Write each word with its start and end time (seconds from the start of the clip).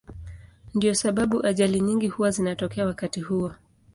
Ndiyo 0.75 0.95
sababu 0.95 1.45
ajali 1.45 1.79
nyingi 1.79 2.07
huwa 2.07 2.31
zinatokea 2.31 2.85
wakati 2.85 3.21
huo. 3.21 3.53